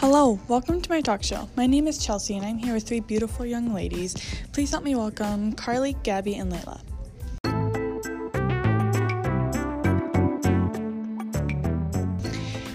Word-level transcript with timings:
Hello, 0.00 0.40
welcome 0.48 0.80
to 0.80 0.90
my 0.90 1.02
talk 1.02 1.22
show. 1.22 1.46
My 1.58 1.66
name 1.66 1.86
is 1.86 2.02
Chelsea 2.02 2.34
and 2.34 2.46
I'm 2.46 2.56
here 2.56 2.72
with 2.72 2.88
three 2.88 3.00
beautiful 3.00 3.44
young 3.44 3.74
ladies. 3.74 4.16
Please 4.50 4.70
help 4.70 4.82
me 4.82 4.94
welcome 4.94 5.52
Carly, 5.52 5.94
Gabby, 6.02 6.36
and 6.36 6.50
Layla. 6.50 6.80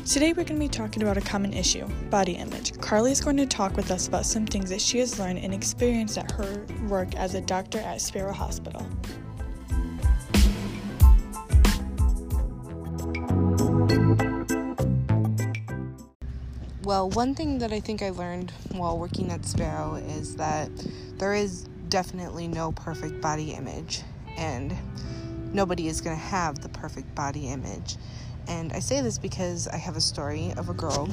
Today 0.07 0.33
we're 0.33 0.43
going 0.43 0.49
to 0.49 0.59
be 0.59 0.67
talking 0.67 1.01
about 1.01 1.17
a 1.17 1.21
common 1.21 1.51
issue 1.51 1.87
body 2.11 2.33
image. 2.33 2.79
Carly 2.79 3.11
is 3.11 3.21
going 3.21 3.37
to 3.37 3.47
talk 3.47 3.75
with 3.75 3.89
us 3.89 4.07
about 4.07 4.27
some 4.27 4.45
things 4.45 4.69
that 4.69 4.79
she 4.79 4.99
has 4.99 5.17
learned 5.17 5.39
and 5.39 5.51
experienced 5.51 6.19
at 6.19 6.29
her 6.29 6.67
work 6.87 7.15
as 7.15 7.33
a 7.33 7.41
doctor 7.41 7.79
at 7.79 8.01
Sparrow 8.01 8.33
Hospital. 8.33 8.85
Well, 16.85 17.09
one 17.09 17.33
thing 17.33 17.57
that 17.59 17.73
I 17.73 17.79
think 17.79 18.03
I 18.03 18.11
learned 18.11 18.51
while 18.73 18.99
working 18.99 19.31
at 19.31 19.43
Sparrow 19.43 19.95
is 19.95 20.35
that 20.35 20.69
there 21.17 21.33
is 21.33 21.63
definitely 21.89 22.47
no 22.47 22.73
perfect 22.73 23.21
body 23.21 23.53
image, 23.53 24.03
and 24.37 24.71
nobody 25.51 25.87
is 25.87 25.99
going 25.99 26.15
to 26.15 26.21
have 26.21 26.59
the 26.59 26.69
perfect 26.69 27.15
body 27.15 27.47
image. 27.47 27.95
And 28.47 28.71
I 28.71 28.77
say 28.77 29.01
this 29.01 29.17
because 29.17 29.67
I 29.67 29.77
have 29.77 29.97
a 29.97 30.01
story 30.01 30.53
of 30.57 30.69
a 30.69 30.75
girl 30.75 31.07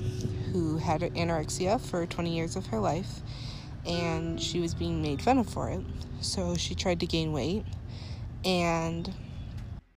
who 0.52 0.76
had 0.76 1.00
anorexia 1.00 1.80
for 1.80 2.04
20 2.04 2.36
years 2.36 2.54
of 2.54 2.66
her 2.66 2.78
life, 2.78 3.22
and 3.86 4.38
she 4.38 4.60
was 4.60 4.74
being 4.74 5.00
made 5.00 5.22
fun 5.22 5.38
of 5.38 5.48
for 5.48 5.70
it. 5.70 5.80
So 6.20 6.54
she 6.54 6.74
tried 6.74 7.00
to 7.00 7.06
gain 7.06 7.32
weight, 7.32 7.64
and 8.44 9.10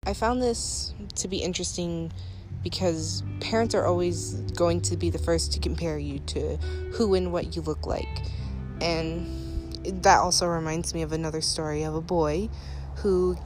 I 0.06 0.14
found 0.14 0.42
this 0.42 0.94
to 1.16 1.28
be 1.28 1.40
interesting 1.40 2.14
because 2.66 3.22
parents 3.42 3.76
are 3.76 3.86
always 3.86 4.34
going 4.56 4.82
to 4.82 4.98
be 4.98 5.12
the 5.12 5.20
first 5.20 5.54
to 5.54 5.60
compare 5.60 6.00
you 6.00 6.18
to 6.18 6.58
who 6.94 7.14
and 7.14 7.32
what 7.32 7.56
you 7.56 7.62
look 7.62 7.86
like. 7.86 8.10
And 8.82 9.84
that 10.02 10.18
also 10.20 10.48
reminds 10.48 10.92
me 10.96 11.04
of 11.04 11.12
another 11.12 11.42
story 11.42 11.84
of 11.84 11.94
a 11.94 12.02
boy 12.02 12.50
who 12.96 13.38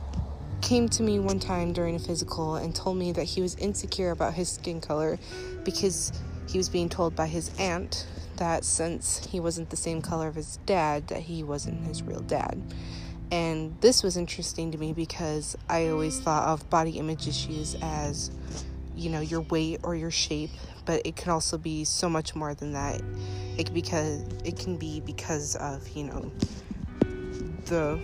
came 0.61 0.87
to 0.87 1.03
me 1.03 1.19
one 1.19 1.37
time 1.37 1.73
during 1.73 1.97
a 1.97 1.99
physical 1.99 2.55
and 2.55 2.73
told 2.73 2.95
me 2.95 3.11
that 3.11 3.25
he 3.25 3.41
was 3.41 3.55
insecure 3.55 4.11
about 4.11 4.35
his 4.35 4.47
skin 4.47 4.79
color 4.79 5.19
because 5.65 6.13
he 6.47 6.57
was 6.57 6.69
being 6.69 6.87
told 6.87 7.13
by 7.13 7.27
his 7.27 7.51
aunt 7.59 8.07
that 8.37 8.63
since 8.63 9.25
he 9.25 9.41
wasn't 9.41 9.69
the 9.69 9.75
same 9.75 10.01
color 10.01 10.29
of 10.29 10.35
his 10.35 10.59
dad 10.65 11.09
that 11.09 11.19
he 11.19 11.43
wasn't 11.43 11.85
his 11.85 12.01
real 12.03 12.21
dad. 12.21 12.57
And 13.33 13.75
this 13.81 14.01
was 14.01 14.15
interesting 14.15 14.71
to 14.71 14.77
me 14.77 14.93
because 14.93 15.57
I 15.67 15.89
always 15.89 16.21
thought 16.21 16.47
of 16.47 16.69
body 16.69 16.91
image 16.91 17.27
issues 17.27 17.75
as 17.81 18.31
you 18.99 19.09
know 19.09 19.21
your 19.21 19.41
weight 19.41 19.79
or 19.83 19.95
your 19.95 20.11
shape 20.11 20.51
but 20.85 21.01
it 21.05 21.15
can 21.15 21.31
also 21.31 21.57
be 21.57 21.83
so 21.83 22.09
much 22.09 22.35
more 22.35 22.53
than 22.53 22.73
that 22.73 23.01
it 23.57 23.73
because 23.73 24.21
it 24.43 24.57
can 24.57 24.77
be 24.77 24.99
because 25.01 25.55
of 25.55 25.87
you 25.89 26.03
know 26.03 26.31
the 27.65 27.99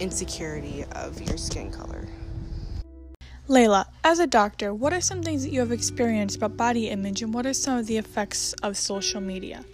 insecurity 0.00 0.84
of 0.92 1.20
your 1.22 1.36
skin 1.36 1.70
color 1.70 2.06
Layla, 3.48 3.84
as 4.02 4.18
a 4.18 4.26
doctor, 4.26 4.74
what 4.74 4.92
are 4.92 5.00
some 5.00 5.22
things 5.22 5.44
that 5.44 5.52
you 5.52 5.60
have 5.60 5.70
experienced 5.70 6.36
about 6.36 6.56
body 6.56 6.88
image 6.88 7.22
and 7.22 7.32
what 7.32 7.46
are 7.46 7.52
some 7.54 7.78
of 7.78 7.86
the 7.86 7.96
effects 7.96 8.52
of 8.64 8.76
social 8.76 9.20
media? 9.20 9.64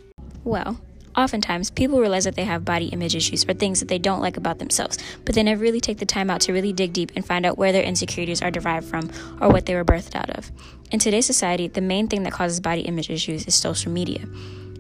Well, 0.45 0.79
Oftentimes, 1.15 1.71
people 1.71 2.01
realize 2.01 2.25
that 2.25 2.37
they 2.37 2.45
have 2.45 2.65
body 2.65 2.87
image 2.87 3.15
issues 3.15 3.45
or 3.47 3.53
things 3.53 3.81
that 3.81 3.89
they 3.89 3.99
don't 3.99 4.21
like 4.21 4.39
about 4.39 4.59
themselves, 4.59 4.99
but 5.25 5.35
they 5.35 5.43
never 5.43 5.61
really 5.61 5.81
take 5.81 5.99
the 5.99 6.07
time 6.07 6.31
out 6.31 6.41
to 6.43 6.53
really 6.53 6.73
dig 6.73 6.93
deep 6.93 7.13
and 7.15 7.25
find 7.25 7.45
out 7.45 7.59
where 7.59 7.73
their 7.73 7.83
insecurities 7.83 8.41
are 8.41 8.51
derived 8.51 8.87
from 8.87 9.11
or 9.41 9.49
what 9.49 9.67
they 9.67 9.75
were 9.75 9.85
birthed 9.85 10.15
out 10.15 10.31
of. 10.31 10.51
In 10.91 10.99
today's 10.99 11.27
society, 11.27 11.69
the 11.69 11.83
main 11.83 12.09
thing 12.09 12.23
that 12.23 12.33
causes 12.33 12.61
body 12.61 12.83
image 12.83 13.11
issues 13.11 13.47
is 13.47 13.55
social 13.55 13.93
media. 13.93 14.27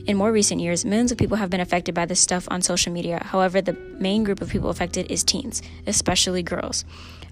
In 0.06 0.16
more 0.16 0.32
recent 0.32 0.60
years, 0.60 0.84
millions 0.84 1.12
of 1.12 1.18
people 1.18 1.36
have 1.36 1.50
been 1.50 1.60
affected 1.60 1.94
by 1.94 2.06
this 2.06 2.20
stuff 2.20 2.48
on 2.50 2.60
social 2.60 2.92
media. 2.92 3.22
However, 3.24 3.60
the 3.60 3.74
main 3.98 4.24
group 4.24 4.40
of 4.40 4.48
people 4.48 4.70
affected 4.70 5.10
is 5.10 5.22
teens, 5.22 5.62
especially 5.86 6.42
girls. 6.42 6.84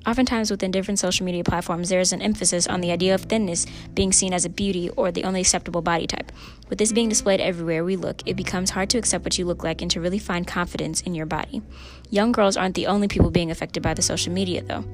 Oftentimes, 0.06 0.50
within 0.50 0.70
different 0.70 0.98
social 0.98 1.26
media 1.26 1.44
platforms, 1.44 1.90
there 1.90 2.00
is 2.00 2.12
an 2.12 2.22
emphasis 2.22 2.66
on 2.66 2.80
the 2.80 2.90
idea 2.90 3.14
of 3.14 3.22
thinness 3.22 3.66
being 3.92 4.12
seen 4.12 4.32
as 4.32 4.46
a 4.46 4.48
beauty 4.48 4.88
or 4.90 5.12
the 5.12 5.24
only 5.24 5.40
acceptable 5.40 5.82
body 5.82 6.06
type. 6.06 6.32
With 6.68 6.78
this 6.78 6.92
being 6.92 7.10
displayed 7.10 7.40
everywhere 7.40 7.84
we 7.84 7.96
look, 7.96 8.22
it 8.24 8.34
becomes 8.34 8.70
hard 8.70 8.88
to 8.90 8.98
accept 8.98 9.24
what 9.24 9.38
you 9.38 9.44
look 9.44 9.62
like 9.62 9.82
and 9.82 9.90
to 9.90 10.00
really 10.00 10.18
find 10.18 10.46
confidence 10.46 11.02
in 11.02 11.14
your 11.14 11.26
body. 11.26 11.60
Young 12.08 12.32
girls 12.32 12.56
aren't 12.56 12.76
the 12.76 12.86
only 12.86 13.08
people 13.08 13.30
being 13.30 13.50
affected 13.50 13.82
by 13.82 13.92
the 13.92 14.02
social 14.02 14.32
media, 14.32 14.62
though. 14.62 14.84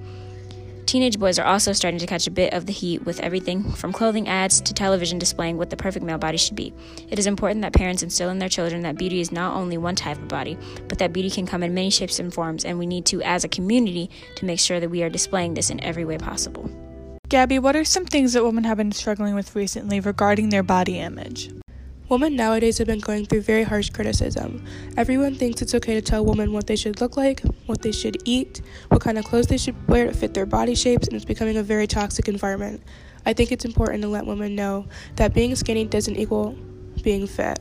Teenage 0.97 1.19
boys 1.19 1.39
are 1.39 1.45
also 1.45 1.75
starting 1.75 2.01
to 2.01 2.07
catch 2.07 2.27
a 2.27 2.31
bit 2.31 2.55
of 2.55 2.65
the 2.65 2.73
heat 2.73 3.05
with 3.05 3.21
everything 3.21 3.71
from 3.73 3.93
clothing 3.93 4.29
ads 4.29 4.63
to 4.63 4.73
television 4.73 5.19
displaying 5.19 5.59
what 5.59 5.69
the 5.69 5.77
perfect 5.77 6.07
male 6.07 6.17
body 6.17 6.39
should 6.39 6.57
be. 6.57 6.73
It 7.11 7.19
is 7.19 7.27
important 7.27 7.61
that 7.61 7.75
parents 7.75 8.03
instill 8.03 8.31
in 8.31 8.39
their 8.39 8.49
children 8.49 8.81
that 8.81 8.97
beauty 8.97 9.21
is 9.21 9.31
not 9.31 9.55
only 9.55 9.77
one 9.77 9.95
type 9.95 10.17
of 10.17 10.27
body, 10.27 10.57
but 10.89 10.99
that 10.99 11.13
beauty 11.13 11.29
can 11.29 11.45
come 11.45 11.63
in 11.63 11.75
many 11.75 11.91
shapes 11.91 12.19
and 12.19 12.33
forms, 12.33 12.65
and 12.65 12.79
we 12.79 12.87
need 12.87 13.05
to, 13.07 13.21
as 13.21 13.45
a 13.45 13.49
community, 13.49 14.09
to 14.37 14.47
make 14.47 14.59
sure 14.59 14.81
that 14.81 14.89
we 14.89 15.03
are 15.03 15.11
displaying 15.11 15.53
this 15.53 15.69
in 15.69 15.85
every 15.85 16.07
way 16.07 16.17
possible. 16.17 16.67
Gabby, 17.29 17.59
what 17.59 17.77
are 17.77 17.85
some 17.85 18.07
things 18.07 18.33
that 18.33 18.43
women 18.43 18.65
have 18.65 18.79
been 18.79 18.93
struggling 18.93 19.35
with 19.35 19.55
recently 19.55 20.01
regarding 20.01 20.49
their 20.49 20.63
body 20.63 20.99
image? 20.99 21.51
Women 22.09 22.37
nowadays 22.37 22.79
have 22.79 22.87
been 22.87 23.01
going 23.01 23.27
through 23.27 23.41
very 23.41 23.65
harsh 23.65 23.91
criticism. 23.91 24.65
Everyone 24.97 25.35
thinks 25.35 25.61
it's 25.61 25.75
okay 25.75 25.95
to 25.95 26.01
tell 26.01 26.25
women 26.25 26.53
what 26.53 26.69
they 26.69 26.77
should 26.77 27.01
look 27.01 27.17
like, 27.17 27.41
what 27.67 27.83
they 27.83 27.91
should 27.91 28.19
eat, 28.25 28.63
what 28.91 29.01
kind 29.01 29.19
of 29.19 29.25
clothes 29.25 29.49
they 29.49 29.59
should 29.59 29.89
wear 29.89 30.07
to 30.07 30.13
fit 30.13 30.33
their 30.33 30.47
body 30.47 30.77
shapes, 30.77 31.09
and 31.09 31.17
it's 31.17 31.25
becoming 31.25 31.57
a 31.57 31.65
very 31.65 31.89
toxic 31.89 32.29
environment. 32.29 32.81
I 33.25 33.33
think 33.33 33.51
it's 33.51 33.65
important 33.65 34.03
to 34.03 34.09
let 34.09 34.25
women 34.25 34.55
know 34.55 34.87
that 35.17 35.35
being 35.35 35.57
skinny 35.57 35.85
doesn't 35.85 36.17
equal 36.17 36.57
being 37.03 37.27
fit. 37.27 37.59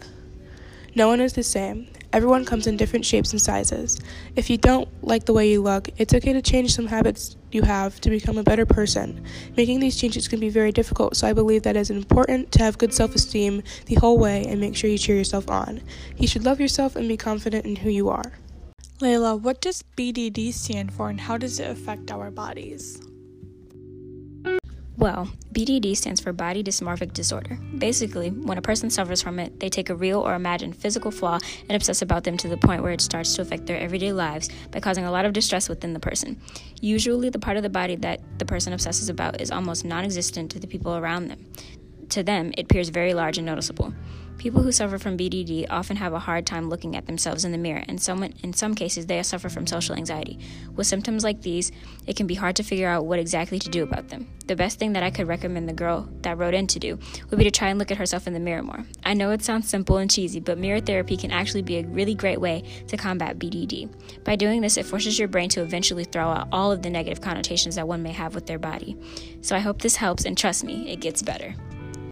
No 0.94 1.08
one 1.08 1.22
is 1.22 1.34
the 1.34 1.42
same. 1.42 1.88
Everyone 2.16 2.46
comes 2.46 2.66
in 2.66 2.78
different 2.78 3.06
shapes 3.06 3.34
and 3.34 3.42
sizes. 3.42 4.00
If 4.38 4.50
you 4.50 4.56
don't 4.56 4.88
like 5.04 5.26
the 5.26 5.34
way 5.34 5.52
you 5.52 5.62
look, 5.62 5.90
it's 5.98 6.14
okay 6.14 6.32
to 6.32 6.42
change 6.42 6.74
some 6.74 6.88
habits 6.88 7.36
you 7.52 7.62
have 7.64 8.00
to 8.00 8.10
become 8.10 8.38
a 8.38 8.44
better 8.44 8.66
person. 8.66 9.22
Making 9.58 9.82
these 9.82 9.98
changes 9.98 10.30
can 10.30 10.40
be 10.40 10.48
very 10.48 10.72
difficult, 10.72 11.18
so 11.18 11.28
I 11.28 11.34
believe 11.34 11.64
that 11.64 11.76
it 11.76 11.82
is 11.82 11.90
important 11.90 12.54
to 12.54 12.60
have 12.60 12.78
good 12.78 12.94
self 12.94 13.16
esteem 13.16 13.64
the 13.88 13.96
whole 13.96 14.18
way 14.18 14.46
and 14.46 14.62
make 14.62 14.78
sure 14.78 14.90
you 14.90 14.98
cheer 14.98 15.18
yourself 15.18 15.50
on. 15.50 15.82
You 16.16 16.26
should 16.26 16.46
love 16.46 16.62
yourself 16.62 16.96
and 16.96 17.06
be 17.06 17.18
confident 17.18 17.66
in 17.66 17.76
who 17.76 17.90
you 17.90 18.08
are. 18.08 18.32
Layla, 19.02 19.38
what 19.38 19.60
does 19.60 19.84
BDD 19.98 20.54
stand 20.54 20.94
for 20.94 21.10
and 21.10 21.20
how 21.20 21.38
does 21.38 21.60
it 21.60 21.70
affect 21.70 22.14
our 22.14 22.32
bodies? 22.32 22.98
Well, 24.98 25.28
BDD 25.52 25.98
stands 25.98 26.22
for 26.22 26.32
Body 26.32 26.64
Dysmorphic 26.64 27.12
Disorder. 27.12 27.60
Basically, 27.78 28.30
when 28.30 28.58
a 28.58 28.62
person 28.62 28.90
suffers 28.90 29.22
from 29.22 29.40
it, 29.40 29.60
they 29.60 29.68
take 29.68 29.90
a 29.90 29.96
real 29.96 30.22
or 30.22 30.36
imagined 30.36 30.78
physical 30.78 31.12
flaw 31.12 31.38
and 31.68 31.76
obsess 31.76 32.02
about 32.02 32.24
them 32.24 32.38
to 32.38 32.48
the 32.48 32.56
point 32.56 32.82
where 32.82 32.94
it 32.94 33.02
starts 33.02 33.36
to 33.36 33.42
affect 33.42 33.66
their 33.66 33.78
everyday 33.78 34.14
lives 34.14 34.50
by 34.72 34.80
causing 34.80 35.04
a 35.04 35.12
lot 35.12 35.26
of 35.26 35.34
distress 35.34 35.68
within 35.68 35.92
the 35.92 36.00
person. 36.00 36.40
Usually, 36.80 37.30
the 37.30 37.40
part 37.40 37.58
of 37.58 37.64
the 37.64 37.70
body 37.70 37.98
that 37.98 38.22
the 38.40 38.46
person 38.46 38.72
obsesses 38.72 39.10
about 39.10 39.42
is 39.42 39.52
almost 39.52 39.84
non 39.84 40.06
existent 40.06 40.50
to 40.52 40.60
the 40.60 40.68
people 40.68 40.96
around 40.96 41.28
them. 41.28 41.46
To 42.10 42.24
them, 42.24 42.54
it 42.58 42.64
appears 42.64 42.88
very 42.88 43.14
large 43.14 43.38
and 43.38 43.46
noticeable. 43.46 43.94
People 44.38 44.62
who 44.62 44.72
suffer 44.72 45.00
from 45.00 45.18
BDD 45.18 45.66
often 45.70 45.96
have 45.98 46.14
a 46.14 46.20
hard 46.20 46.46
time 46.46 46.70
looking 46.70 46.96
at 46.96 47.08
themselves 47.08 47.46
in 47.46 47.52
the 47.52 47.58
mirror, 47.58 47.84
and 47.88 48.02
some, 48.02 48.22
in 48.24 48.54
some 48.54 48.76
cases, 48.76 49.06
they 49.06 49.22
suffer 49.24 49.50
from 49.50 49.66
social 49.66 49.96
anxiety. 49.96 50.40
With 50.76 50.88
symptoms 50.88 51.24
like 51.24 51.42
these, 51.42 51.72
it 52.06 52.16
can 52.16 52.28
be 52.28 52.36
hard 52.36 52.56
to 52.58 52.64
figure 52.64 52.88
out 52.88 53.06
what 53.06 53.18
exactly 53.18 53.60
to 53.60 53.70
do 53.70 53.82
about 53.82 54.10
them. 54.10 54.28
The 54.46 54.56
best 54.56 54.78
thing 54.78 54.94
that 54.94 55.04
I 55.04 55.10
could 55.10 55.28
recommend 55.28 55.68
the 55.68 55.74
girl 55.74 56.08
that 56.22 56.38
wrote 56.38 56.54
in 56.54 56.68
to 56.68 56.80
do 56.80 57.00
would 57.30 57.38
be 57.38 57.46
to 57.46 57.52
try 57.52 57.70
and 57.70 57.80
look 57.80 57.92
at 57.92 57.98
herself 57.98 58.28
in 58.28 58.34
the 58.34 58.40
mirror 58.40 58.62
more. 58.62 58.86
I 59.04 59.14
know 59.14 59.32
it 59.32 59.42
sounds 59.42 59.70
simple 59.70 59.98
and 59.98 60.12
cheesy, 60.12 60.40
but 60.40 60.58
mirror 60.58 60.82
therapy 60.82 61.18
can 61.18 61.32
actually 61.32 61.64
be 61.64 61.78
a 61.78 61.88
really 61.88 62.14
great 62.14 62.40
way 62.40 62.64
to 62.88 62.98
combat 62.98 63.40
BDD. 63.40 64.24
By 64.24 64.36
doing 64.36 64.62
this, 64.62 64.78
it 64.78 64.86
forces 64.86 65.18
your 65.18 65.28
brain 65.28 65.50
to 65.50 65.62
eventually 65.62 66.04
throw 66.04 66.28
out 66.28 66.50
all 66.52 66.72
of 66.72 66.84
the 66.84 66.90
negative 66.90 67.22
connotations 67.22 67.76
that 67.76 67.88
one 67.88 68.04
may 68.04 68.12
have 68.12 68.36
with 68.36 68.46
their 68.46 68.60
body. 68.60 68.98
So 69.42 69.56
I 69.56 69.60
hope 69.60 69.82
this 69.82 69.96
helps, 69.96 70.26
and 70.26 70.38
trust 70.38 70.64
me, 70.64 70.92
it 70.92 71.00
gets 71.00 71.24
better. 71.24 71.56